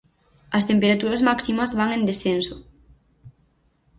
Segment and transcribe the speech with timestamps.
[0.57, 2.55] As temperaturas máximas van en descenso.